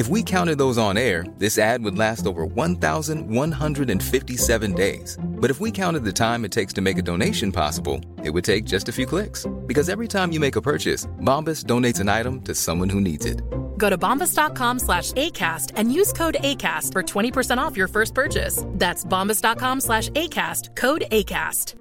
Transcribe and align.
if 0.00 0.08
we 0.08 0.22
counted 0.22 0.56
those 0.56 0.78
on 0.78 0.96
air, 0.96 1.26
this 1.36 1.58
ad 1.58 1.84
would 1.84 1.98
last 1.98 2.24
over 2.24 2.46
1,157 2.46 4.72
days. 4.72 5.18
But 5.22 5.50
if 5.50 5.60
we 5.60 5.70
counted 5.70 6.04
the 6.04 6.12
time 6.12 6.46
it 6.46 6.52
takes 6.52 6.72
to 6.72 6.80
make 6.80 6.96
a 6.96 7.02
donation 7.02 7.52
possible, 7.52 8.00
it 8.24 8.30
would 8.30 8.44
take 8.44 8.64
just 8.64 8.88
a 8.88 8.92
few 8.92 9.04
clicks. 9.04 9.44
Because 9.66 9.90
every 9.90 10.08
time 10.08 10.32
you 10.32 10.40
make 10.40 10.56
a 10.56 10.62
purchase, 10.62 11.04
Bombas 11.20 11.66
donates 11.66 12.00
an 12.00 12.08
item 12.08 12.40
to 12.42 12.54
someone 12.54 12.88
who 12.88 12.98
needs 12.98 13.26
it. 13.26 13.42
Go 13.76 13.90
to 13.90 13.98
bombas.com 13.98 14.78
slash 14.78 15.12
ACAST 15.12 15.72
and 15.76 15.92
use 15.92 16.14
code 16.14 16.38
ACAST 16.40 16.92
for 16.92 17.02
20% 17.02 17.58
off 17.58 17.76
your 17.76 17.88
first 17.88 18.14
purchase. 18.14 18.64
That's 18.68 19.04
bombas.com 19.04 19.80
slash 19.80 20.08
ACAST, 20.08 20.76
code 20.76 21.04
ACAST. 21.12 21.74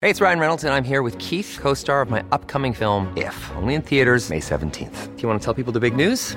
Hey, 0.00 0.10
it's 0.10 0.20
Ryan 0.20 0.38
Reynolds, 0.38 0.62
and 0.62 0.72
I'm 0.72 0.84
here 0.84 1.02
with 1.02 1.18
Keith, 1.18 1.58
co 1.60 1.74
star 1.74 2.02
of 2.02 2.08
my 2.08 2.24
upcoming 2.30 2.72
film, 2.72 3.12
If, 3.16 3.50
only 3.56 3.74
in 3.74 3.82
theaters, 3.82 4.30
May 4.30 4.38
17th. 4.38 5.16
Do 5.16 5.22
you 5.22 5.28
want 5.28 5.40
to 5.40 5.44
tell 5.44 5.54
people 5.54 5.72
the 5.72 5.80
big 5.80 5.96
news? 5.96 6.36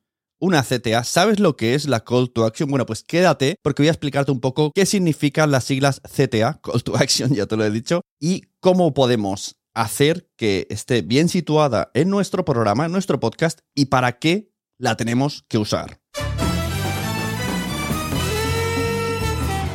Una 0.41 0.63
CTA. 0.63 1.03
¿Sabes 1.05 1.39
lo 1.39 1.55
que 1.55 1.75
es 1.75 1.87
la 1.87 2.01
Call 2.01 2.31
to 2.31 2.43
Action? 2.45 2.69
Bueno, 2.69 2.85
pues 2.85 3.03
quédate 3.03 3.55
porque 3.61 3.83
voy 3.83 3.87
a 3.87 3.91
explicarte 3.91 4.31
un 4.31 4.41
poco 4.41 4.71
qué 4.73 4.85
significan 4.85 5.51
las 5.51 5.63
siglas 5.63 6.01
CTA, 6.01 6.59
Call 6.63 6.83
to 6.83 6.97
Action, 6.97 7.33
ya 7.33 7.45
te 7.45 7.55
lo 7.55 7.63
he 7.63 7.71
dicho, 7.71 8.01
y 8.19 8.43
cómo 8.59 8.93
podemos 8.93 9.55
hacer 9.73 10.27
que 10.35 10.67
esté 10.69 11.01
bien 11.01 11.29
situada 11.29 11.91
en 11.93 12.09
nuestro 12.09 12.43
programa, 12.43 12.87
en 12.87 12.91
nuestro 12.91 13.19
podcast, 13.19 13.59
y 13.73 13.85
para 13.85 14.19
qué 14.19 14.51
la 14.77 14.97
tenemos 14.97 15.45
que 15.47 15.59
usar. 15.59 16.01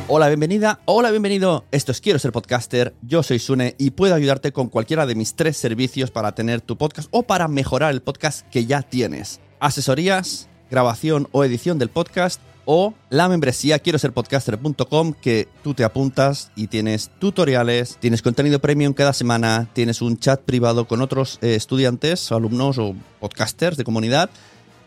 Hola, 0.09 0.27
bienvenida. 0.27 0.79
Hola, 0.85 1.11
bienvenido. 1.11 1.65
Esto 1.71 1.91
es 1.91 1.99
Quiero 1.99 2.17
ser 2.19 2.31
podcaster. 2.31 2.93
Yo 3.01 3.23
soy 3.23 3.39
Sune 3.39 3.75
y 3.77 3.91
puedo 3.91 4.15
ayudarte 4.15 4.53
con 4.53 4.69
cualquiera 4.69 5.05
de 5.05 5.15
mis 5.15 5.35
tres 5.35 5.57
servicios 5.57 6.11
para 6.11 6.33
tener 6.33 6.61
tu 6.61 6.77
podcast 6.77 7.09
o 7.11 7.23
para 7.23 7.49
mejorar 7.49 7.93
el 7.93 8.01
podcast 8.01 8.47
que 8.49 8.65
ya 8.65 8.83
tienes. 8.83 9.41
Asesorías, 9.59 10.47
grabación 10.69 11.27
o 11.31 11.43
edición 11.43 11.79
del 11.79 11.89
podcast 11.89 12.41
o 12.69 12.93
la 13.09 13.29
membresía 13.29 13.79
quiero 13.79 13.97
ser 13.97 14.11
podcaster.com 14.11 15.13
que 15.13 15.47
tú 15.63 15.73
te 15.73 15.85
apuntas 15.85 16.51
y 16.53 16.67
tienes 16.67 17.09
tutoriales, 17.17 17.95
tienes 18.01 18.21
contenido 18.21 18.59
premium 18.59 18.91
cada 18.93 19.13
semana, 19.13 19.69
tienes 19.71 20.01
un 20.01 20.17
chat 20.17 20.41
privado 20.41 20.85
con 20.85 21.01
otros 21.01 21.39
eh, 21.41 21.55
estudiantes, 21.55 22.29
alumnos 22.29 22.77
o 22.77 22.93
podcasters 23.21 23.77
de 23.77 23.85
comunidad 23.85 24.29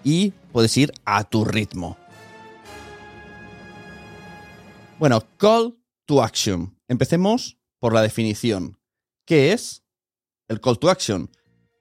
y 0.05 0.35
puedes 0.53 0.77
ir 0.77 0.93
a 1.07 1.25
tu 1.25 1.47
ritmo. 1.47 1.97
Bueno, 4.99 5.25
call 5.39 5.79
to 6.05 6.23
action. 6.23 6.77
Empecemos 6.87 7.57
por 7.79 7.95
la 7.95 8.03
definición. 8.03 8.79
¿Qué 9.25 9.55
es 9.55 9.83
el 10.49 10.61
call 10.61 10.79
to 10.79 10.91
action? 10.91 11.31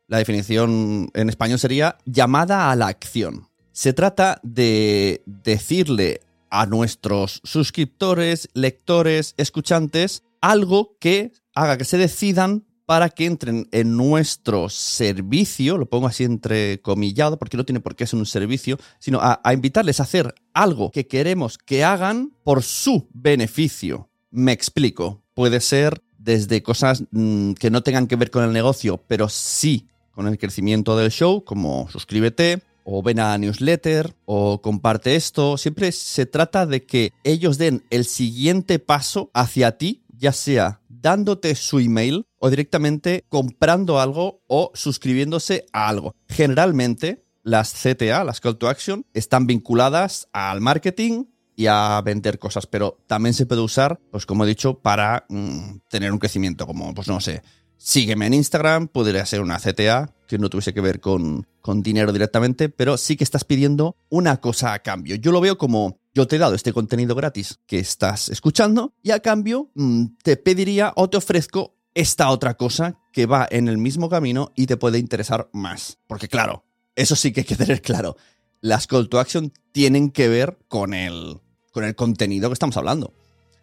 La 0.08 0.20
definición 0.20 1.10
en 1.14 1.28
español 1.28 1.60
sería 1.60 1.98
llamada 2.06 2.72
a 2.72 2.76
la 2.78 2.88
acción. 2.88 3.49
Se 3.72 3.94
trata 3.94 4.40
de 4.44 5.22
decirle 5.26 6.22
a 6.50 6.66
nuestros 6.66 7.42
suscriptores, 7.44 8.50
lectores, 8.54 9.34
escuchantes, 9.38 10.24
algo 10.42 10.98
que 11.00 11.32
haga 11.54 11.78
que 11.78 11.86
se 11.86 11.98
decidan 11.98 12.66
para 12.90 13.10
que 13.10 13.28
entren 13.28 13.68
en 13.72 13.96
nuestro 13.96 14.68
servicio, 14.68 15.78
lo 15.78 15.88
pongo 15.88 16.08
así 16.08 16.24
entrecomillado 16.24 17.38
porque 17.38 17.56
no 17.56 17.64
tiene 17.64 17.82
por 17.82 17.96
qué 17.96 18.08
ser 18.08 18.18
un 18.18 18.26
servicio, 18.26 18.80
sino 18.98 19.20
a, 19.22 19.40
invitarles 19.54 20.00
a 20.00 20.04
hacer 20.04 20.34
algo 20.56 20.90
que 20.90 21.06
queremos 21.06 21.60
que 21.60 21.84
hagan 21.84 22.34
por 22.44 22.64
su 22.64 23.08
beneficio. 23.14 24.10
Me 24.32 24.54
explico, 24.54 25.22
puede 25.36 25.62
ser 25.62 26.02
desde 26.18 26.64
cosas 26.64 27.04
mmm, 27.12 27.54
que 27.54 27.70
no 27.70 27.84
tengan 27.84 28.08
que 28.08 28.16
ver 28.16 28.32
con 28.32 28.44
el 28.44 28.54
negocio, 28.54 29.04
pero 29.08 29.30
sí 29.30 29.88
con 30.10 30.28
el 30.28 30.40
crecimiento 30.40 30.98
del 30.98 31.12
show, 31.12 31.44
como 31.46 31.88
suscríbete, 31.92 32.64
o 32.92 33.04
ven 33.04 33.20
a 33.20 33.38
newsletter 33.38 34.16
o 34.26 34.62
comparte 34.62 35.16
esto. 35.16 35.58
Siempre 35.58 35.92
se 35.92 36.26
trata 36.26 36.66
de 36.66 36.86
que 36.86 37.14
ellos 37.24 37.60
den 37.60 37.84
el 37.92 38.06
siguiente 38.06 38.80
paso 38.80 39.30
hacia 39.34 39.78
ti, 39.78 40.04
ya 40.18 40.34
sea 40.34 40.82
dándote 40.88 41.56
su 41.56 41.80
email 41.80 42.26
o 42.40 42.50
directamente 42.50 43.24
comprando 43.30 44.02
algo 44.02 44.42
o 44.48 44.72
suscribiéndose 44.74 45.68
a 45.72 45.88
algo. 45.88 46.16
Generalmente 46.28 47.24
las 47.44 47.74
CTA, 47.74 48.24
las 48.24 48.42
Call 48.42 48.58
to 48.58 48.68
Action, 48.68 49.06
están 49.14 49.46
vinculadas 49.48 50.28
al 50.34 50.60
marketing 50.60 51.26
y 51.56 51.68
a 51.68 52.02
vender 52.04 52.40
cosas, 52.40 52.66
pero 52.68 52.98
también 53.06 53.34
se 53.34 53.46
puede 53.46 53.62
usar, 53.62 54.00
pues 54.12 54.26
como 54.26 54.46
he 54.46 54.48
dicho, 54.48 54.80
para 54.80 55.26
mmm, 55.30 55.78
tener 55.90 56.12
un 56.12 56.20
crecimiento, 56.20 56.66
como, 56.66 56.94
pues 56.94 57.08
no 57.08 57.20
sé, 57.22 57.44
sígueme 57.80 58.28
en 58.28 58.36
Instagram, 58.36 58.88
podría 58.90 59.26
ser 59.26 59.42
una 59.42 59.58
CTA 59.58 60.14
que 60.28 60.38
no 60.38 60.50
tuviese 60.50 60.74
que 60.74 60.82
ver 60.82 61.00
con, 61.00 61.48
con 61.62 61.82
dinero 61.82 62.14
directamente, 62.14 62.70
pero 62.70 62.98
sí 62.98 63.16
que 63.16 63.24
estás 63.24 63.46
pidiendo 63.46 63.96
una 64.10 64.40
cosa 64.42 64.74
a 64.74 64.80
cambio. 64.80 65.16
Yo 65.16 65.32
lo 65.32 65.42
veo 65.42 65.58
como 65.58 65.98
yo 66.14 66.28
te 66.28 66.36
he 66.36 66.40
dado 66.40 66.54
este 66.54 66.74
contenido 66.74 67.16
gratis 67.16 67.60
que 67.66 67.80
estás 67.80 68.30
escuchando 68.30 68.94
y 69.02 69.12
a 69.12 69.22
cambio 69.22 69.72
mmm, 69.74 70.06
te 70.22 70.38
pediría 70.38 70.94
o 70.96 71.10
te 71.10 71.18
ofrezco 71.18 71.74
esta 71.96 72.30
otra 72.30 72.56
cosa 72.56 73.00
que 73.12 73.26
va 73.26 73.48
en 73.50 73.68
el 73.68 73.78
mismo 73.78 74.10
camino 74.10 74.52
y 74.56 74.68
te 74.68 74.78
puede 74.78 75.00
interesar 75.00 75.50
más. 75.54 75.98
Porque 76.06 76.28
claro, 76.28 76.64
eso 76.96 77.16
sí 77.16 77.32
que 77.32 77.42
hay 77.42 77.46
que 77.46 77.56
tener 77.56 77.82
claro. 77.82 78.18
Las 78.62 78.88
call 78.88 79.10
to 79.10 79.20
action 79.20 79.54
tienen 79.72 80.12
que 80.12 80.28
ver 80.28 80.60
con 80.68 80.94
el, 80.94 81.40
con 81.72 81.86
el 81.86 81.96
contenido 81.96 82.50
que 82.50 82.54
estamos 82.54 82.78
hablando. 82.78 83.14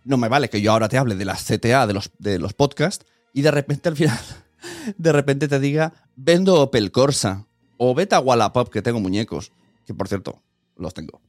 No 0.05 0.17
me 0.17 0.29
vale 0.29 0.49
que 0.49 0.63
yo 0.63 0.73
ahora 0.73 0.89
te 0.89 0.99
hable 0.99 1.17
de 1.17 1.25
las 1.25 1.45
CTA, 1.45 1.87
de 1.87 1.93
los, 1.93 2.11
de 2.19 2.39
los 2.39 2.55
podcasts, 2.55 3.05
y 3.37 3.43
de 3.43 3.51
repente 3.51 3.91
al 3.91 3.97
final, 3.97 4.19
de 4.97 5.13
repente 5.13 5.47
te 5.47 5.61
diga, 5.61 5.93
vendo 6.17 6.59
Opel 6.59 6.91
Corsa, 6.91 7.47
o 7.77 7.95
vete 7.95 8.15
a 8.15 8.21
Wallapop 8.21 8.71
que 8.71 8.81
tengo 8.81 8.99
muñecos, 8.99 9.53
que 9.85 9.93
por 9.93 10.09
cierto, 10.09 10.43
los 10.75 10.95
tengo. 10.95 11.21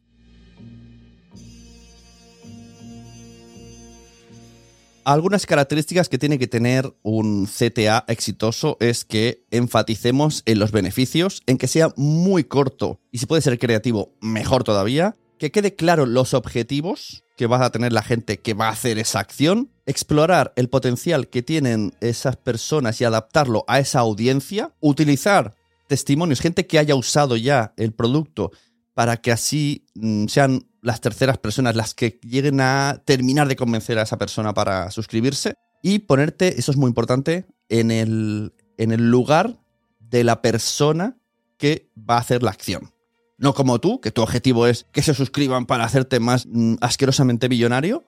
Algunas 5.04 5.46
características 5.46 6.08
que 6.08 6.18
tiene 6.18 6.40
que 6.40 6.48
tener 6.48 6.94
un 7.04 7.46
CTA 7.46 8.06
exitoso 8.08 8.78
es 8.80 9.04
que 9.04 9.46
enfaticemos 9.52 10.44
en 10.46 10.60
los 10.60 10.72
beneficios, 10.72 11.44
en 11.46 11.58
que 11.58 11.68
sea 11.68 11.94
muy 11.98 12.46
corto 12.46 13.02
y 13.12 13.18
si 13.18 13.26
puede 13.26 13.42
ser 13.42 13.60
creativo, 13.60 14.14
mejor 14.22 14.64
todavía, 14.64 15.18
que 15.38 15.52
quede 15.52 15.76
claro 15.76 16.06
los 16.06 16.34
objetivos 16.34 17.24
que 17.38 17.48
va 17.48 17.64
a 17.64 17.70
tener 17.70 17.94
la 17.94 18.02
gente 18.02 18.40
que 18.40 18.54
va 18.54 18.68
a 18.68 18.72
hacer 18.72 18.98
esa 18.98 19.20
acción, 19.20 19.70
explorar 19.86 20.54
el 20.56 20.70
potencial 20.70 21.28
que 21.30 21.44
tienen 21.44 21.94
esas 22.02 22.36
personas 22.36 23.00
y 23.00 23.06
adaptarlo 23.06 23.64
a 23.68 23.80
esa 23.80 24.00
audiencia, 24.00 24.74
utilizar 24.80 25.54
testimonios, 25.88 26.42
gente 26.42 26.66
que 26.66 26.80
haya 26.80 26.96
usado 26.96 27.38
ya 27.38 27.74
el 27.78 27.94
producto 27.94 28.52
para 28.94 29.18
que 29.18 29.32
así 29.32 29.86
mm, 29.94 30.26
sean 30.28 30.68
las 30.82 31.02
terceras 31.02 31.38
personas 31.38 31.76
las 31.76 31.94
que 31.94 32.20
lleguen 32.24 32.60
a 32.60 33.02
terminar 33.06 33.48
de 33.48 33.56
convencer 33.56 34.00
a 34.00 34.04
esa 34.04 34.18
persona 34.18 34.54
para 34.54 34.90
suscribirse 34.90 35.54
y 35.84 36.00
ponerte, 36.00 36.60
eso 36.60 36.72
es 36.72 36.78
muy 36.78 36.88
importante, 36.88 37.46
en 37.70 37.92
el, 37.92 38.54
en 38.78 38.92
el 38.92 39.12
lugar 39.12 39.60
de 40.00 40.24
la 40.24 40.42
persona 40.42 41.18
que 41.58 41.90
va 41.98 42.16
a 42.16 42.20
hacer 42.20 42.42
la 42.42 42.52
acción. 42.52 42.92
No 43.38 43.54
como 43.54 43.80
tú, 43.80 44.02
que 44.02 44.12
tu 44.12 44.24
objetivo 44.24 44.66
es 44.66 44.88
que 44.92 45.04
se 45.04 45.14
suscriban 45.14 45.68
para 45.68 45.84
hacerte 45.84 46.20
más 46.20 46.48
mm, 46.48 46.76
asquerosamente 46.82 47.50
millonario, 47.50 48.06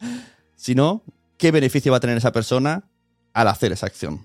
sino 0.56 1.02
qué 1.36 1.50
beneficio 1.50 1.90
va 1.90 1.98
a 1.98 2.00
tener 2.00 2.16
esa 2.16 2.32
persona 2.32 2.84
al 3.32 3.48
hacer 3.48 3.72
esa 3.72 3.86
acción. 3.86 4.24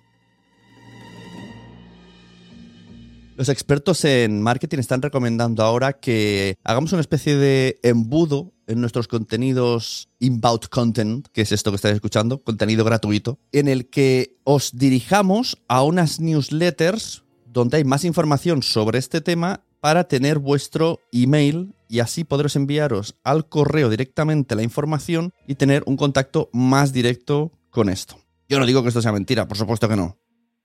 Los 3.36 3.50
expertos 3.50 4.06
en 4.06 4.44
marketing 4.44 4.78
están 4.78 5.02
recomendando 5.02 5.64
ahora 5.64 5.94
que 5.94 6.56
hagamos 6.64 6.92
una 6.92 7.02
especie 7.02 7.36
de 7.38 7.80
embudo 7.82 8.52
en 8.68 8.80
nuestros 8.80 9.08
contenidos 9.08 10.10
inbound 10.20 10.68
content, 10.70 11.28
que 11.34 11.42
es 11.42 11.52
esto 11.52 11.72
que 11.72 11.78
estáis 11.78 11.96
escuchando, 11.96 12.44
contenido 12.44 12.86
gratuito, 12.86 13.40
en 13.52 13.68
el 13.68 13.90
que 13.90 14.38
os 14.44 14.78
dirijamos 14.78 15.58
a 15.68 15.82
unas 15.82 16.20
newsletters 16.20 17.24
donde 17.48 17.78
hay 17.78 17.84
más 17.84 18.06
información 18.06 18.62
sobre 18.62 19.00
este 19.00 19.22
tema 19.22 19.62
para 19.82 20.06
tener 20.06 20.40
vuestro 20.40 21.02
email 21.12 21.76
y 21.90 22.00
así 22.00 22.24
podréis 22.24 22.56
enviaros 22.56 23.16
al 23.24 23.50
correo 23.50 23.90
directamente 23.90 24.56
la 24.56 24.64
información 24.64 25.34
y 25.48 25.56
tener 25.56 25.84
un 25.86 25.98
contacto 25.98 26.50
más 26.54 26.94
directo 26.94 27.52
con 27.70 27.90
esto. 27.90 28.18
Yo 28.48 28.60
no 28.60 28.66
digo 28.66 28.82
que 28.82 28.90
esto 28.90 29.02
sea 29.02 29.12
mentira, 29.12 29.48
por 29.48 29.58
supuesto 29.58 29.90
que 29.90 29.98
no, 29.98 30.18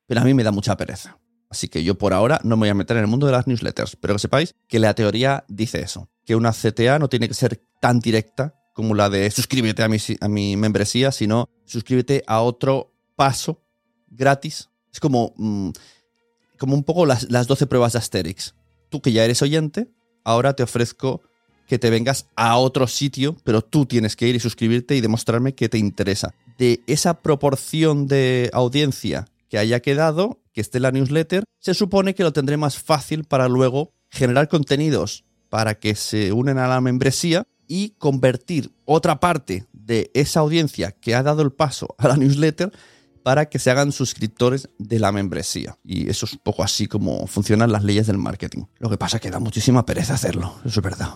pero 0.06 0.20
a 0.20 0.24
mí 0.24 0.34
me 0.34 0.44
da 0.44 0.52
mucha 0.52 0.76
pereza. 0.76 1.18
Así 1.48 1.68
que 1.68 1.82
yo 1.82 1.96
por 1.96 2.12
ahora 2.12 2.40
no 2.44 2.56
me 2.56 2.60
voy 2.60 2.68
a 2.68 2.74
meter 2.74 2.96
en 2.96 3.04
el 3.04 3.08
mundo 3.08 3.26
de 3.26 3.32
las 3.32 3.46
newsletters, 3.46 3.96
pero 3.96 4.14
que 4.14 4.18
sepáis 4.20 4.54
que 4.68 4.78
la 4.78 4.94
teoría 4.94 5.44
dice 5.48 5.80
eso, 5.80 6.08
que 6.24 6.36
una 6.36 6.52
CTA 6.52 6.98
no 6.98 7.08
tiene 7.08 7.28
que 7.28 7.34
ser 7.34 7.62
tan 7.80 8.00
directa 8.00 8.54
como 8.72 8.94
la 8.94 9.08
de 9.08 9.30
suscríbete 9.30 9.82
a 9.82 9.88
mi, 9.88 9.96
a 10.20 10.28
mi 10.28 10.56
membresía, 10.56 11.10
sino 11.10 11.48
suscríbete 11.64 12.22
a 12.26 12.42
otro 12.42 12.92
paso 13.14 13.62
gratis. 14.08 14.68
Es 14.92 15.00
como, 15.00 15.32
mm, 15.36 15.70
como 16.58 16.74
un 16.74 16.84
poco 16.84 17.06
las, 17.06 17.30
las 17.30 17.46
12 17.46 17.66
pruebas 17.66 17.94
de 17.94 18.00
Asterix. 18.00 18.54
Tú 18.88 19.00
que 19.00 19.12
ya 19.12 19.24
eres 19.24 19.42
oyente, 19.42 19.88
ahora 20.24 20.54
te 20.54 20.62
ofrezco 20.62 21.22
que 21.66 21.78
te 21.78 21.90
vengas 21.90 22.26
a 22.36 22.56
otro 22.58 22.86
sitio, 22.86 23.36
pero 23.44 23.62
tú 23.62 23.86
tienes 23.86 24.16
que 24.16 24.28
ir 24.28 24.36
y 24.36 24.40
suscribirte 24.40 24.96
y 24.96 25.00
demostrarme 25.00 25.54
que 25.54 25.68
te 25.68 25.78
interesa. 25.78 26.34
De 26.58 26.80
esa 26.86 27.20
proporción 27.22 28.06
de 28.06 28.50
audiencia 28.52 29.26
que 29.48 29.58
haya 29.58 29.80
quedado, 29.80 30.40
que 30.52 30.60
esté 30.60 30.78
en 30.78 30.82
la 30.82 30.92
newsletter, 30.92 31.44
se 31.58 31.74
supone 31.74 32.14
que 32.14 32.22
lo 32.22 32.32
tendré 32.32 32.56
más 32.56 32.78
fácil 32.78 33.24
para 33.24 33.48
luego 33.48 33.92
generar 34.10 34.48
contenidos 34.48 35.24
para 35.48 35.78
que 35.78 35.94
se 35.94 36.32
unen 36.32 36.58
a 36.58 36.68
la 36.68 36.80
membresía 36.80 37.46
y 37.68 37.90
convertir 37.98 38.70
otra 38.84 39.20
parte 39.20 39.66
de 39.72 40.10
esa 40.14 40.40
audiencia 40.40 40.92
que 40.92 41.14
ha 41.14 41.22
dado 41.22 41.42
el 41.42 41.52
paso 41.52 41.94
a 41.98 42.08
la 42.08 42.16
newsletter 42.16 42.72
para 43.26 43.46
que 43.46 43.58
se 43.58 43.73
hagan 43.73 43.90
suscriptores 43.90 44.69
de 44.78 45.00
la 45.00 45.11
membresía. 45.11 45.76
Y 45.82 46.08
eso 46.08 46.26
es 46.26 46.34
un 46.34 46.38
poco 46.44 46.62
así 46.62 46.87
como 46.87 47.26
funcionan 47.26 47.73
las 47.73 47.82
leyes 47.82 48.06
del 48.06 48.19
marketing. 48.19 48.67
Lo 48.78 48.88
que 48.88 48.99
pasa 48.99 49.17
es 49.17 49.20
que 49.20 49.32
da 49.32 49.40
muchísima 49.40 49.84
pereza 49.84 50.14
hacerlo, 50.14 50.55
eso 50.64 50.78
es 50.78 50.84
verdad. 50.84 51.14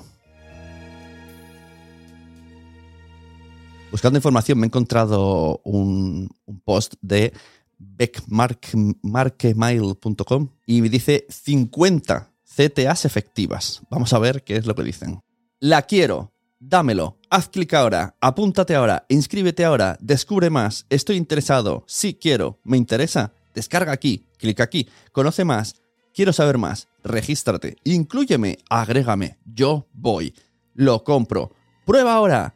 Buscando 3.93 4.19
información 4.19 4.59
me 4.59 4.65
he 4.65 4.67
encontrado 4.67 5.61
un, 5.63 6.29
post 6.65 6.95
de 7.01 7.33
beckmarkemail.com 7.79 10.49
y 10.67 10.83
me 10.83 10.89
dice 10.89 11.27
50 11.29 12.33
CTAs 12.43 13.05
efectivas. 13.05 13.83
Vamos 13.89 14.13
a 14.13 14.19
ver 14.19 14.43
qué 14.43 14.57
es 14.57 14.67
lo 14.67 14.75
que 14.75 14.83
dicen. 14.83 15.21
La 15.61 15.83
quiero, 15.83 16.33
dámelo, 16.61 17.19
haz 17.31 17.49
clic 17.49 17.75
ahora, 17.75 18.15
apúntate 18.21 18.77
ahora, 18.77 19.05
inscríbete 19.09 19.65
ahora, 19.65 19.97
descubre 20.01 20.51
más, 20.51 20.87
estoy 20.91 21.17
interesado, 21.17 21.83
sí 21.89 22.15
quiero, 22.15 22.61
me 22.63 22.77
interesa, 22.77 23.33
descarga 23.55 23.93
aquí, 23.93 24.27
clic 24.39 24.61
aquí, 24.61 24.89
conoce 25.11 25.45
más, 25.45 25.83
quiero 26.15 26.33
saber 26.33 26.59
más, 26.59 26.87
regístrate, 27.03 27.77
inclúyeme, 27.83 28.59
agrégame, 28.69 29.39
yo 29.45 29.89
voy, 29.93 30.35
lo 30.75 31.03
compro, 31.03 31.51
prueba 31.85 32.15
ahora, 32.15 32.55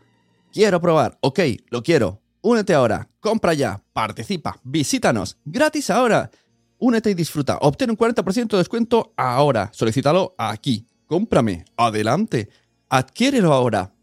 quiero 0.53 0.81
probar, 0.81 1.19
ok, 1.21 1.41
lo 1.71 1.83
quiero, 1.83 2.21
Únete 2.47 2.75
ahora, 2.75 3.09
compra 3.21 3.55
ya, 3.55 3.83
participa, 3.95 4.61
visítanos, 4.63 5.39
gratis 5.47 5.89
ahora. 5.89 6.31
Únete 6.79 7.09
y 7.09 7.15
disfruta. 7.15 7.57
Obtén 7.63 7.89
un 7.89 7.97
40% 7.97 8.49
de 8.49 8.59
descuento 8.59 9.15
ahora. 9.17 9.71
Solicítalo 9.73 10.35
aquí. 10.37 10.87
Cómprame. 11.07 11.65
Adelante. 11.79 12.51
Adquiérelo 12.91 13.55
ahora. 13.55 13.94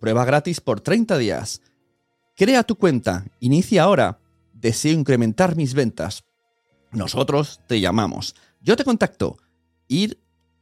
Prueba 0.00 0.24
gratis 0.24 0.60
por 0.60 0.80
30 0.80 1.18
días. 1.18 1.62
Crea 2.34 2.64
tu 2.64 2.76
cuenta. 2.76 3.26
Inicia 3.38 3.84
ahora. 3.84 4.18
Deseo 4.52 4.92
incrementar 4.92 5.56
mis 5.56 5.74
ventas. 5.74 6.24
Nosotros 6.90 7.60
te 7.68 7.80
llamamos. 7.80 8.34
Yo 8.60 8.76
te 8.76 8.84
contacto. 8.84 9.36
Ir 9.86 10.18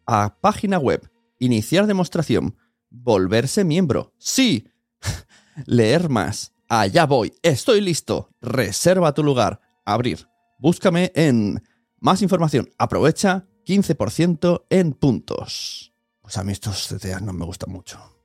a 0.06 0.36
página 0.40 0.78
web. 0.78 1.10
Iniciar 1.38 1.86
demostración. 1.86 2.56
Volverse 2.90 3.64
miembro. 3.64 4.12
Sí. 4.18 4.68
Leer 5.66 6.08
más 6.08 6.52
Allá 6.70 7.06
voy, 7.06 7.32
estoy 7.42 7.80
listo. 7.80 8.28
Reserva 8.42 9.14
tu 9.14 9.24
lugar. 9.24 9.60
Abrir. 9.86 10.28
Búscame 10.58 11.12
en 11.14 11.62
más 11.98 12.20
información. 12.20 12.68
Aprovecha 12.76 13.46
15% 13.64 14.66
en 14.68 14.92
puntos. 14.92 15.94
Pues 16.20 16.36
a 16.36 16.44
mí 16.44 16.52
estos 16.52 16.88
CTAs 16.88 17.22
no 17.22 17.32
me 17.32 17.46
gustan 17.46 17.72
mucho. 17.72 18.17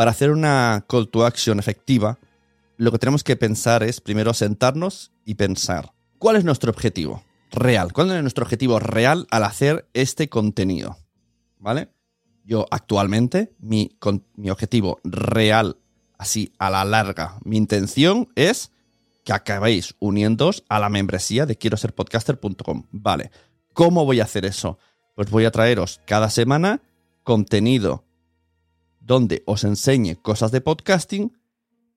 Para 0.00 0.12
hacer 0.12 0.30
una 0.30 0.86
call 0.88 1.10
to 1.10 1.26
action 1.26 1.58
efectiva, 1.58 2.18
lo 2.78 2.90
que 2.90 2.98
tenemos 2.98 3.22
que 3.22 3.36
pensar 3.36 3.82
es 3.82 4.00
primero 4.00 4.32
sentarnos 4.32 5.12
y 5.26 5.34
pensar, 5.34 5.92
¿cuál 6.18 6.36
es 6.36 6.44
nuestro 6.46 6.70
objetivo 6.70 7.22
real? 7.50 7.92
¿Cuál 7.92 8.12
es 8.12 8.22
nuestro 8.22 8.44
objetivo 8.44 8.78
real 8.78 9.26
al 9.30 9.44
hacer 9.44 9.90
este 9.92 10.30
contenido? 10.30 10.96
¿Vale? 11.58 11.90
Yo 12.46 12.64
actualmente, 12.70 13.52
mi, 13.58 13.94
mi 14.36 14.48
objetivo 14.48 15.00
real, 15.04 15.76
así 16.16 16.54
a 16.58 16.70
la 16.70 16.86
larga, 16.86 17.36
mi 17.44 17.58
intención 17.58 18.30
es 18.36 18.72
que 19.22 19.34
acabéis 19.34 19.96
uniéndoos 19.98 20.64
a 20.70 20.78
la 20.78 20.88
membresía 20.88 21.44
de 21.44 21.58
quiero 21.58 21.76
ser 21.76 21.94
podcaster.com. 21.94 22.84
Vale, 22.90 23.32
¿cómo 23.74 24.06
voy 24.06 24.20
a 24.20 24.24
hacer 24.24 24.46
eso? 24.46 24.78
Pues 25.14 25.28
voy 25.28 25.44
a 25.44 25.50
traeros 25.50 26.00
cada 26.06 26.30
semana 26.30 26.80
contenido 27.22 28.06
donde 29.10 29.42
os 29.44 29.64
enseñe 29.64 30.14
cosas 30.22 30.52
de 30.52 30.60
podcasting 30.60 31.36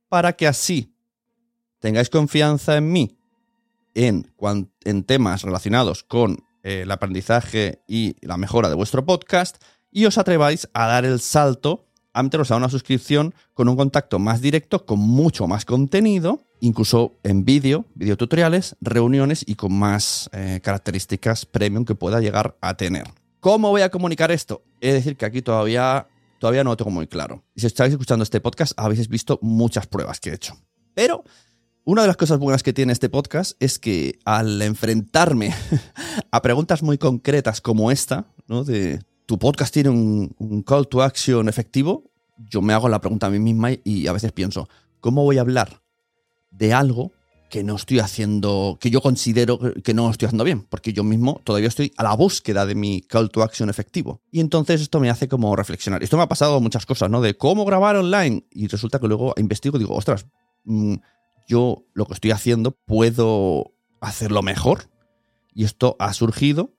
para 0.10 0.34
que 0.34 0.48
así 0.48 0.96
tengáis 1.78 2.10
confianza 2.10 2.76
en 2.76 2.92
mí 2.92 3.20
en, 3.94 4.34
en 4.84 5.04
temas 5.04 5.44
relacionados 5.44 6.02
con 6.02 6.44
el 6.64 6.90
aprendizaje 6.90 7.84
y 7.88 8.16
la 8.26 8.38
mejora 8.38 8.68
de 8.68 8.74
vuestro 8.74 9.06
podcast 9.06 9.62
y 9.92 10.06
os 10.06 10.18
atreváis 10.18 10.68
a 10.74 10.88
dar 10.88 11.06
el 11.06 11.20
salto 11.20 11.86
a 12.14 12.24
meteros 12.24 12.50
a 12.50 12.56
una 12.56 12.70
suscripción 12.70 13.36
con 13.54 13.70
un 13.70 13.76
contacto 13.76 14.18
más 14.18 14.42
directo, 14.42 14.84
con 14.88 14.98
mucho 14.98 15.46
más 15.46 15.66
contenido, 15.66 16.42
incluso 16.62 17.20
en 17.22 17.46
vídeo, 17.46 17.86
videotutoriales, 17.94 18.76
reuniones 18.82 19.44
y 19.48 19.54
con 19.54 19.74
más 19.74 20.32
eh, 20.34 20.62
características 20.64 21.46
premium 21.46 21.86
que 21.86 21.94
pueda 21.94 22.20
llegar 22.20 22.58
a 22.60 22.76
tener. 22.76 23.04
¿Cómo 23.40 23.70
voy 23.70 23.82
a 23.82 23.90
comunicar 23.90 24.32
esto? 24.32 24.64
Es 24.80 24.94
decir, 24.94 25.18
que 25.18 25.26
aquí 25.26 25.42
todavía, 25.42 26.08
todavía 26.44 26.66
no 26.66 26.72
lo 26.72 26.76
tengo 26.76 26.92
muy 26.92 27.08
claro. 27.08 27.42
Y 27.56 27.62
si 27.62 27.68
estáis 27.68 27.94
escuchando 27.94 28.22
este 28.22 28.42
podcast, 28.42 28.74
habéis 28.76 29.08
visto 29.08 29.40
muchas 29.42 29.88
pruebas 29.88 30.20
que 30.20 30.30
he 30.30 30.34
hecho. 30.34 30.58
Pero 30.94 31.24
una 31.86 32.02
de 32.02 32.08
las 32.10 32.18
cosas 32.18 32.38
buenas 32.38 32.64
que 32.64 32.74
tiene 32.74 32.92
este 32.92 33.08
podcast 33.08 33.54
es 33.62 33.80
que 33.80 34.20
al 34.26 34.62
enfrentarme 34.62 35.56
a 36.32 36.42
preguntas 36.42 36.84
muy 36.84 36.98
concretas 36.98 37.62
como 37.62 37.92
esta, 37.92 38.26
¿no? 38.46 38.66
De 38.66 39.00
tu 39.26 39.40
podcast 39.40 39.74
tiene 39.74 39.90
un, 39.90 40.64
call 40.68 40.90
to 40.90 41.02
action 41.02 41.48
efectivo, 41.48 42.12
yo 42.38 42.62
me 42.62 42.74
hago 42.74 42.90
la 42.90 43.00
pregunta 43.00 43.28
a 43.28 43.30
mí 43.30 43.40
misma 43.40 43.70
y 43.82 44.08
a 44.08 44.12
veces 44.12 44.34
pienso, 44.34 44.68
¿cómo 45.00 45.24
voy 45.24 45.38
a 45.38 45.42
hablar 45.42 45.82
de 46.52 46.74
algo 46.74 47.14
que 47.54 47.64
no 47.64 47.76
estoy 47.76 48.00
haciendo, 48.00 48.80
que 48.82 48.90
yo 48.90 49.00
considero 49.00 49.60
que 49.84 49.94
no 49.94 50.10
estoy 50.10 50.26
haciendo 50.26 50.44
bien, 50.44 50.64
porque 50.64 50.92
yo 50.92 51.04
mismo 51.04 51.40
todavía 51.44 51.68
estoy 51.68 51.94
a 51.98 52.04
la 52.04 52.16
búsqueda 52.16 52.66
de 52.66 52.74
mi 52.74 53.02
call 53.02 53.30
to 53.30 53.44
action 53.44 53.70
efectivo. 53.70 54.24
Y 54.32 54.40
entonces 54.40 54.82
esto 54.82 55.00
me 55.00 55.12
hace 55.12 55.28
como 55.28 55.56
reflexionar. 55.56 56.02
Esto 56.02 56.18
me 56.18 56.24
ha 56.24 56.28
pasado 56.28 56.60
muchas 56.62 56.88
cosas, 56.88 57.12
¿no? 57.12 57.22
De 57.22 57.38
cómo 57.38 57.64
grabar 57.64 57.96
online. 57.96 58.48
Y 58.50 58.66
resulta 58.66 58.98
que 58.98 59.08
luego 59.08 59.36
investigo 59.38 59.78
y 59.78 59.82
digo, 59.82 59.94
ostras, 59.94 60.26
mm, 60.64 60.96
yo 61.48 61.86
lo 61.94 62.08
que 62.08 62.16
estoy 62.16 62.32
haciendo 62.32 62.72
puedo 62.72 63.76
hacerlo 64.02 64.42
mejor. 64.42 64.90
Y 65.54 65.66
esto 65.66 65.96
ha 66.00 66.12
surgido 66.14 66.74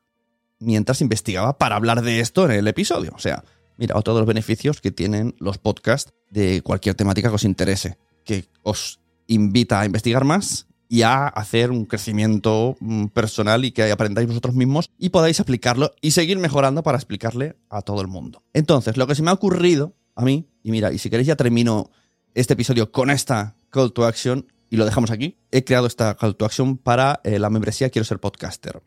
mientras 0.59 1.01
investigaba 1.03 1.57
para 1.57 1.77
hablar 1.77 2.03
de 2.03 2.19
esto 2.19 2.47
en 2.47 2.51
el 2.51 2.67
episodio. 2.67 3.13
O 3.15 3.21
sea, 3.21 3.45
mira, 3.77 3.95
todos 4.03 4.19
los 4.19 4.27
beneficios 4.27 4.81
que 4.81 4.91
tienen 4.91 5.37
los 5.39 5.57
podcasts 5.59 6.13
de 6.31 6.63
cualquier 6.63 6.97
temática 6.97 7.29
que 7.29 7.37
os 7.37 7.45
interese, 7.45 7.97
que 8.25 8.47
os 8.65 8.99
invita 9.27 9.81
a 9.81 9.87
investigar 9.87 10.25
más 10.25 10.67
y 10.89 11.03
a 11.03 11.27
hacer 11.27 11.71
un 11.71 11.87
crecimiento 11.87 12.77
mm, 12.81 13.07
personal 13.07 13.65
y 13.65 13.73
que 13.73 13.91
aprendáis 13.91 14.29
vosotros 14.29 14.55
mismos 14.55 14.91
y 14.99 15.09
podáis 15.09 15.41
aplicarlo 15.41 15.93
y 16.01 16.13
seguir 16.13 16.39
mejorando 16.39 16.83
para 16.83 16.99
explicarle 16.99 17.57
a 17.69 17.83
todo 17.83 18.01
el 18.01 18.09
mundo. 18.09 18.43
Entonces, 18.53 18.97
lo 18.97 19.07
que 19.07 19.15
se 19.15 19.23
me 19.23 19.31
ha 19.31 19.35
ocurrido 19.35 19.95
a 20.15 20.23
mí, 20.23 20.49
y 20.63 20.71
mira, 20.71 20.93
y 20.93 20.99
si 20.99 21.11
queréis 21.11 21.27
ya 21.27 21.37
termino 21.37 21.91
este 22.35 22.55
episodio 22.55 22.93
con 22.93 23.11
esta 23.11 23.57
call 23.71 23.93
to 23.93 24.05
action 24.05 24.47
y 24.71 24.77
lo 24.77 24.85
dejamos 24.85 25.11
aquí, 25.11 25.39
he 25.51 25.65
creado 25.65 25.87
esta 25.87 26.17
call 26.17 26.37
to 26.37 26.45
action 26.45 26.77
para 26.79 27.21
eh, 27.25 27.39
la 27.39 27.51
membresía 27.51 27.91
Quiero 27.91 28.05
ser 28.05 28.21
podcaster. 28.21 28.83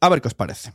A 0.00 0.08
ver 0.08 0.20
qué 0.20 0.28
os 0.28 0.34
parece. 0.34 0.72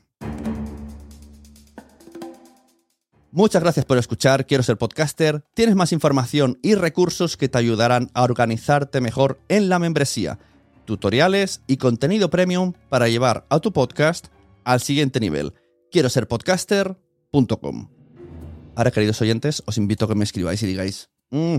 Muchas 3.31 3.61
gracias 3.61 3.85
por 3.85 3.99
escuchar, 3.99 4.47
quiero 4.47 4.63
ser 4.63 4.77
podcaster. 4.77 5.43
Tienes 5.53 5.75
más 5.75 5.91
información 5.91 6.57
y 6.63 6.73
recursos 6.73 7.37
que 7.37 7.47
te 7.47 7.59
ayudarán 7.59 8.09
a 8.15 8.23
organizarte 8.23 9.01
mejor 9.01 9.39
en 9.49 9.69
la 9.69 9.77
membresía, 9.77 10.39
tutoriales 10.85 11.61
y 11.67 11.77
contenido 11.77 12.31
premium 12.31 12.73
para 12.89 13.07
llevar 13.07 13.45
a 13.49 13.59
tu 13.59 13.71
podcast 13.71 14.27
al 14.63 14.81
siguiente 14.81 15.19
nivel. 15.19 15.53
Quiero 15.91 16.09
ser 16.09 16.27
podcaster.com. 16.27 17.89
Ahora, 18.75 18.91
queridos 18.91 19.21
oyentes, 19.21 19.61
os 19.67 19.77
invito 19.77 20.05
a 20.05 20.07
que 20.07 20.15
me 20.15 20.23
escribáis 20.23 20.63
y 20.63 20.67
digáis, 20.67 21.09
"Mm, 21.29 21.57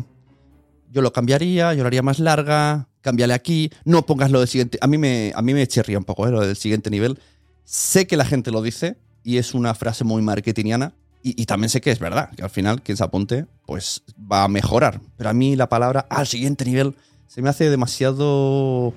yo 0.90 1.02
lo 1.02 1.12
cambiaría, 1.12 1.72
yo 1.74 1.82
lo 1.84 1.86
haría 1.86 2.02
más 2.02 2.18
larga, 2.18 2.88
cámbiale 3.00 3.34
aquí, 3.34 3.70
no 3.84 4.06
pongas 4.06 4.32
lo 4.32 4.40
del 4.40 4.48
siguiente. 4.48 4.78
A 4.80 4.88
mí 4.88 4.98
me, 4.98 5.32
a 5.36 5.42
mí 5.42 5.54
me 5.54 5.66
chirría 5.68 5.98
un 5.98 6.04
poco 6.04 6.26
¿eh? 6.26 6.32
lo 6.32 6.40
del 6.40 6.56
siguiente 6.56 6.90
nivel. 6.90 7.20
Sé 7.64 8.08
que 8.08 8.16
la 8.16 8.24
gente 8.24 8.50
lo 8.50 8.60
dice 8.60 8.96
y 9.22 9.36
es 9.36 9.54
una 9.54 9.74
frase 9.74 10.02
muy 10.02 10.22
marketingiana, 10.22 10.94
y, 11.22 11.44
también 11.44 11.68
sé 11.68 11.82
que 11.82 11.90
es 11.90 11.98
verdad, 11.98 12.30
que 12.30 12.42
al 12.42 12.50
final 12.50 12.82
quien 12.82 12.96
se 12.96 13.04
apunte, 13.04 13.46
pues 13.66 14.02
va 14.30 14.44
a 14.44 14.48
mejorar. 14.48 15.00
Pero 15.18 15.28
a 15.28 15.34
mí 15.34 15.54
la 15.54 15.68
palabra 15.68 16.06
al 16.08 16.26
siguiente 16.26 16.64
nivel 16.64 16.94
se 17.26 17.42
me 17.42 17.50
hace 17.50 17.68
demasiado 17.68 18.94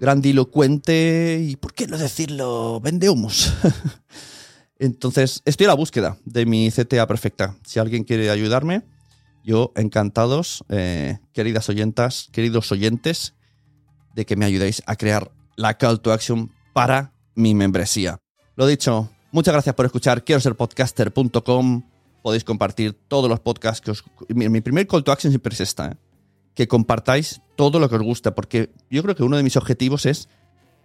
grandilocuente 0.00 1.38
y, 1.42 1.56
¿por 1.56 1.74
qué 1.74 1.86
no 1.86 1.98
decirlo? 1.98 2.80
Vende 2.80 3.10
humos. 3.10 3.52
Entonces, 4.78 5.42
estoy 5.44 5.66
a 5.66 5.68
la 5.68 5.74
búsqueda 5.74 6.16
de 6.24 6.46
mi 6.46 6.70
CTA 6.70 7.06
perfecta. 7.06 7.54
Si 7.66 7.78
alguien 7.78 8.04
quiere 8.04 8.30
ayudarme, 8.30 8.82
yo 9.44 9.72
encantados, 9.76 10.64
eh, 10.70 11.18
queridas 11.34 11.68
oyentas, 11.68 12.28
queridos 12.32 12.72
oyentes, 12.72 13.34
de 14.14 14.24
que 14.24 14.36
me 14.36 14.46
ayudéis 14.46 14.82
a 14.86 14.96
crear 14.96 15.30
la 15.56 15.76
call 15.76 16.00
to 16.00 16.12
action 16.12 16.50
para 16.72 17.12
mi 17.34 17.54
membresía. 17.54 18.18
Lo 18.56 18.66
dicho, 18.66 19.10
Muchas 19.32 19.52
gracias 19.52 19.74
por 19.74 19.86
escuchar. 19.86 20.24
Quiero 20.24 20.40
ser 20.40 20.56
podcaster.com. 20.56 21.82
Podéis 22.22 22.44
compartir 22.44 22.94
todos 23.08 23.30
los 23.30 23.40
podcasts 23.40 23.80
que 23.80 23.92
os. 23.92 24.04
Mi, 24.28 24.60
primer 24.60 24.86
call 24.86 25.04
to 25.04 25.12
action 25.12 25.30
siempre 25.30 25.54
es 25.54 25.60
esta: 25.60 25.92
¿eh? 25.92 25.96
que 26.54 26.68
compartáis 26.68 27.40
todo 27.56 27.78
lo 27.78 27.88
que 27.88 27.96
os 27.96 28.02
gusta, 28.02 28.34
porque 28.34 28.70
yo 28.90 29.02
creo 29.02 29.14
que 29.14 29.22
uno 29.22 29.36
de 29.36 29.42
mis 29.42 29.56
objetivos 29.56 30.06
es 30.06 30.28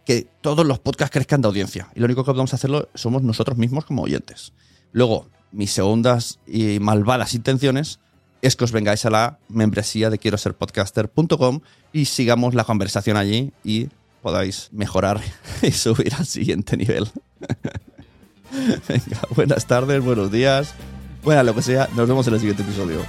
que 0.05 0.27
todos 0.41 0.65
los 0.65 0.79
podcasts 0.79 1.11
crezcan 1.11 1.41
de 1.41 1.47
audiencia. 1.47 1.89
Y 1.95 1.99
lo 1.99 2.05
único 2.05 2.23
que 2.23 2.31
podemos 2.31 2.53
hacerlo 2.53 2.89
somos 2.93 3.23
nosotros 3.23 3.57
mismos 3.57 3.85
como 3.85 4.03
oyentes. 4.03 4.53
Luego, 4.91 5.27
mis 5.51 5.71
segundas 5.71 6.39
y 6.45 6.79
malvadas 6.79 7.33
intenciones 7.33 7.99
es 8.41 8.55
que 8.55 8.63
os 8.63 8.71
vengáis 8.71 9.05
a 9.05 9.09
la 9.09 9.39
membresía 9.49 10.09
de 10.09 10.19
quiero 10.19 10.37
ser 10.37 10.53
podcaster.com 10.53 11.61
y 11.91 12.05
sigamos 12.05 12.53
la 12.53 12.63
conversación 12.63 13.17
allí 13.17 13.51
y 13.63 13.89
podáis 14.21 14.69
mejorar 14.71 15.19
y 15.63 15.71
subir 15.71 16.13
al 16.13 16.25
siguiente 16.25 16.77
nivel. 16.77 17.07
Venga, 18.87 19.21
buenas 19.35 19.65
tardes, 19.65 20.03
buenos 20.03 20.31
días, 20.31 20.73
buena 21.23 21.43
lo 21.43 21.53
que 21.53 21.61
sea. 21.61 21.87
Nos 21.95 22.07
vemos 22.07 22.27
en 22.27 22.33
el 22.33 22.39
siguiente 22.39 22.63
episodio. 22.63 23.05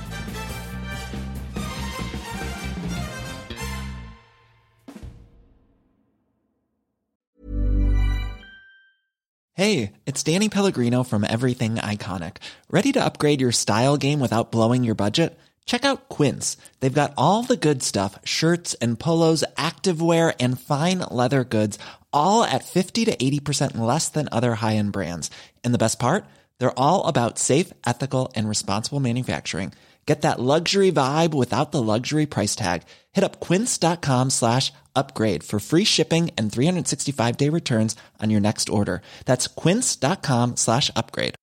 Hey, 9.59 9.93
it's 10.05 10.23
Danny 10.23 10.51
Pellegrino 10.51 11.03
from 11.03 11.25
Everything 11.25 11.77
Iconic. 11.77 12.37
Ready 12.71 12.93
to 12.93 13.03
upgrade 13.03 13.41
your 13.41 13.53
style 13.53 13.97
game 13.97 14.21
without 14.21 14.53
blowing 14.53 14.85
your 14.85 14.95
budget? 14.95 15.39
Check 15.65 15.85
out 15.85 16.11
Quince. 16.11 16.59
They've 16.81 16.93
got 16.93 17.15
all 17.17 17.43
the 17.43 17.57
good 17.57 17.83
stuff 17.83 18.19
shirts 18.23 18.75
and 18.83 18.99
polos, 18.99 19.45
activewear, 19.57 20.35
and 20.39 20.61
fine 20.61 20.99
leather 21.11 21.43
goods 21.43 21.79
all 22.17 22.43
at 22.43 22.65
50 22.65 23.05
to 23.05 23.17
80% 23.17 23.77
less 23.79 24.09
than 24.09 24.29
other 24.33 24.55
high-end 24.57 24.93
brands. 24.93 25.31
And 25.65 25.73
the 25.75 25.85
best 25.85 25.99
part? 25.99 26.25
They're 26.59 26.79
all 26.79 27.07
about 27.07 27.39
safe, 27.39 27.73
ethical, 27.87 28.33
and 28.35 28.49
responsible 28.49 29.01
manufacturing. 29.01 29.73
Get 30.07 30.23
that 30.23 30.41
luxury 30.41 30.93
vibe 30.93 31.35
without 31.35 31.73
the 31.73 31.83
luxury 31.83 32.27
price 32.27 32.55
tag. 32.55 32.83
Hit 33.13 33.25
up 33.25 33.41
quince.com 33.41 34.31
slash 34.31 34.73
upgrade 34.95 35.43
for 35.43 35.59
free 35.59 35.85
shipping 35.85 36.31
and 36.39 36.51
365-day 36.51 37.51
returns 37.51 37.97
on 38.23 38.31
your 38.31 38.41
next 38.41 38.69
order. 38.69 39.03
That's 39.25 39.49
quince.com 39.49 40.57
slash 40.57 40.91
upgrade. 40.95 41.35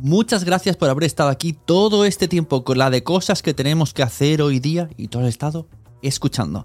Muchas 0.00 0.44
gracias 0.44 0.76
por 0.76 0.88
haber 0.88 1.02
estado 1.02 1.28
aquí 1.28 1.52
todo 1.52 2.04
este 2.04 2.28
tiempo 2.28 2.62
con 2.62 2.78
la 2.78 2.88
de 2.88 3.02
cosas 3.02 3.42
que 3.42 3.52
tenemos 3.52 3.92
que 3.92 4.04
hacer 4.04 4.40
hoy 4.42 4.60
día 4.60 4.88
y 4.96 5.08
todo 5.08 5.22
el 5.22 5.28
estado 5.28 5.66
escuchando. 6.02 6.64